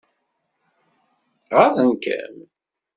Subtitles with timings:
[1.55, 2.35] Ɣaḍen-kem?